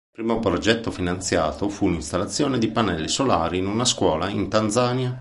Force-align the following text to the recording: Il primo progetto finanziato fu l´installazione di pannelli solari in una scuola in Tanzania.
Il 0.17 0.23
primo 0.23 0.39
progetto 0.39 0.89
finanziato 0.89 1.69
fu 1.69 1.87
l´installazione 1.87 2.57
di 2.57 2.69
pannelli 2.71 3.07
solari 3.07 3.59
in 3.59 3.67
una 3.67 3.85
scuola 3.85 4.29
in 4.29 4.49
Tanzania. 4.49 5.09